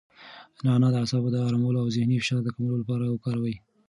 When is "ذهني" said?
1.95-2.17